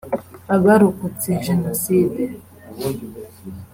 “Abarokotse 0.55 1.29
Jenoside 1.45 2.21